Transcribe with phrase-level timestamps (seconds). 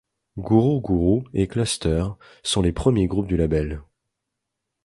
[0.39, 2.05] Guru Guru et Cluster
[2.41, 3.83] sont les premiers groupes du label.